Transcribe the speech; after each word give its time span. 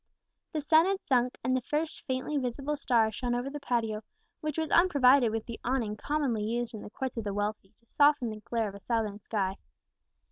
The 0.51 0.61
sun 0.61 0.87
had 0.87 0.99
sunk, 1.05 1.37
and 1.43 1.55
the 1.55 1.61
first 1.61 2.01
faintly 2.07 2.35
visible 2.35 2.75
star 2.75 3.11
shone 3.11 3.35
over 3.35 3.51
the 3.51 3.59
patio, 3.59 4.01
which 4.39 4.57
was 4.57 4.71
unprovided 4.71 5.31
with 5.31 5.45
the 5.45 5.59
awning 5.63 5.95
commonly 5.95 6.41
used 6.43 6.73
in 6.73 6.81
the 6.81 6.89
courts 6.89 7.17
of 7.17 7.23
the 7.23 7.35
wealthy 7.35 7.75
to 7.79 7.85
soften 7.85 8.31
the 8.31 8.37
glare 8.39 8.69
of 8.69 8.73
a 8.73 8.79
southern 8.79 9.19
sky. 9.21 9.57